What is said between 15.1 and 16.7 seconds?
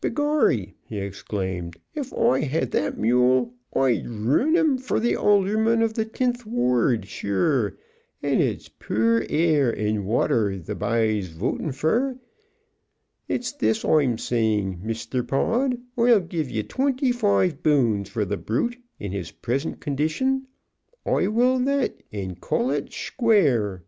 Pod, Oi'll give ye